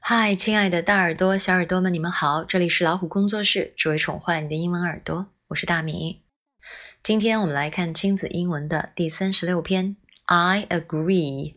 [0.00, 2.42] 嗨，亲爱的大耳朵、小耳朵们，你们好！
[2.44, 5.26] 这里是老虎工作室，只为宠坏你的英文耳朵。
[5.48, 6.22] 我是大米。
[7.02, 9.96] 今天我们来看亲子英文的第三十六篇。
[10.24, 11.54] I agree，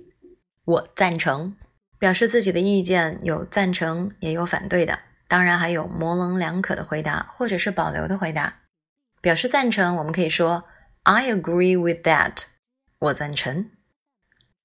[0.66, 1.56] 我赞成。
[1.98, 8.62] 表示自己的意见有赞成，也有反对的，当然还有模棱两可的回答，或者是保留的回答。
[9.22, 10.66] 表示赞成，我们可以说
[11.04, 12.46] I agree with that，
[13.00, 13.70] 我赞成。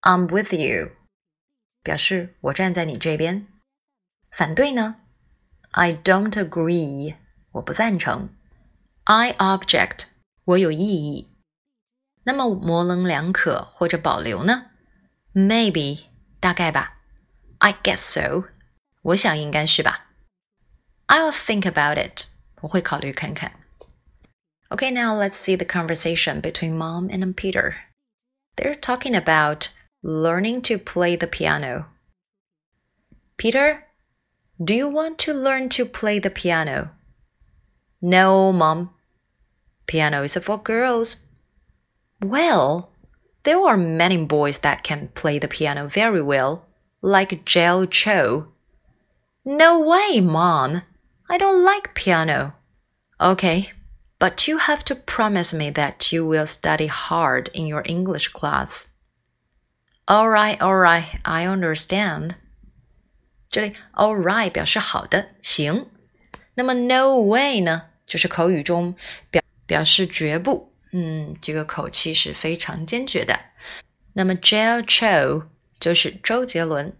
[0.01, 0.91] I'm with you，
[1.83, 3.47] 表示我站在你这边。
[4.32, 4.96] 反对呢？
[5.72, 7.16] I don't agree，
[7.52, 8.30] 我不赞成。
[9.06, 10.06] I object，
[10.46, 11.30] 我有异议。
[12.24, 14.72] 那么模棱两可或者保留呢？
[15.34, 16.06] Maybe，
[16.40, 17.00] 大概吧。
[17.60, 18.50] I guess so，
[19.02, 20.12] 我想应该是吧。
[21.08, 22.28] I'll think about it，
[22.62, 23.54] 我会考虑看看。
[24.70, 27.76] Okay, now let's see the conversation between Mom and Peter.
[28.56, 29.68] They're talking about
[30.02, 31.88] learning to play the piano.
[33.38, 33.84] Peter,
[34.63, 36.91] do you want to learn to play the piano?
[38.01, 38.91] No, Mom.
[39.87, 41.17] Piano is for girls.
[42.23, 42.91] Well,
[43.45, 46.67] there are many boys that can play the piano very well,
[47.03, 48.49] like Jel Cho.
[49.45, 50.83] No way, Mom.
[51.29, 52.55] I don't like piano.
[53.21, 53.73] Okay,
[54.19, 58.89] but you have to promise me that you will study hard in your English class.
[60.09, 62.37] All right, all right, I understand.
[63.51, 65.89] 这里 all right 表示好的，行。
[66.55, 68.95] 那么 no way 呢，就是口语中
[69.31, 73.39] 表表示绝不，嗯，这个口气是非常坚决的。
[74.15, 75.47] 那么 Jill Cho
[75.79, 76.97] 就是周杰伦。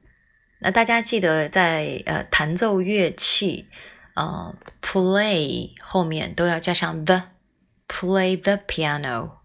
[0.59, 3.69] 那大家记得在呃弹奏乐器，
[4.15, 9.39] 呃 play 后面都要加上 the，play the piano。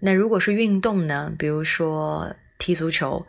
[0.00, 3.26] 那如果是运动呢，比如说踢足球，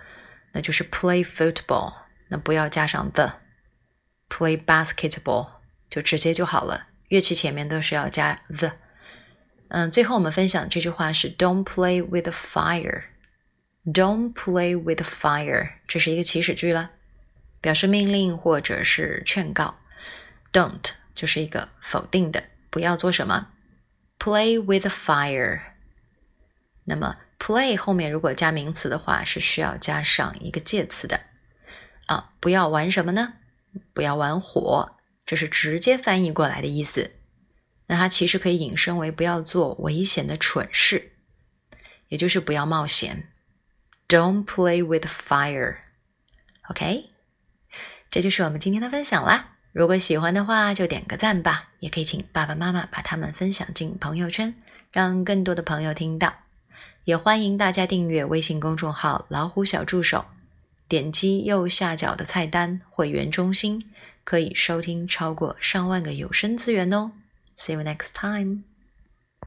[0.52, 2.05] 那就是 play football。
[2.40, 5.50] 不要加上 the，play basketball
[5.90, 6.88] 就直接就好了。
[7.10, 8.72] 乐器前面都是要加 the。
[9.70, 13.04] 嗯，最后我们分享这句话是 "Don't play with fire."
[13.86, 16.92] Don't play with fire，这是一个祈使句了，
[17.62, 19.76] 表示命令或者是劝告。
[20.52, 23.50] Don't 就是一个否定的，不要做什么。
[24.18, 25.62] Play with fire。
[26.86, 31.20] 那么 play 后面如果加名词的话，是需要加上一个介词的。
[32.06, 33.34] 啊，不要玩什么呢？
[33.94, 37.12] 不要玩火，这是直接翻译过来的意思。
[37.88, 41.12] 那它其实可以引申为不要做危险的蠢事，
[42.08, 43.30] 也就是不要冒险。
[44.08, 45.78] Don't play with fire。
[46.70, 47.10] OK，
[48.10, 49.58] 这就是我们今天的分享啦。
[49.72, 51.70] 如果喜欢的话，就点个赞吧。
[51.80, 54.56] 也可以请爸爸妈妈把它们分享进朋友圈，
[54.92, 56.34] 让更多的朋友听到。
[57.04, 60.26] 也欢迎大家订阅微信公众号“老虎小助手”。
[60.88, 63.92] 点击右下角的菜单“会员中心”，
[64.24, 67.12] 可以收听超过上万个有声资源哦。
[67.58, 68.75] See you next time.